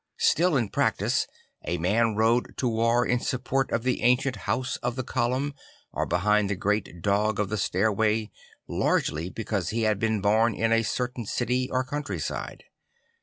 [0.17, 1.27] Still, in practice,
[1.63, 5.53] a man rode to war in support of the ancient house of the Column
[5.93, 8.31] or behind the Great Dog of the Stairway
[8.67, 12.63] largely because he had been born in a certain city or countryside.